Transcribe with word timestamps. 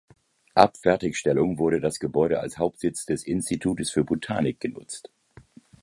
Ab 0.55 0.77
Fertigstellung 0.77 1.59
wurde 1.59 1.79
das 1.79 1.99
Gebäude 1.99 2.39
als 2.39 2.57
Hauptsitz 2.57 3.05
des 3.05 3.23
Institutes 3.23 3.91
für 3.91 4.03
Botanik 4.03 4.59
genutzt. 4.59 5.11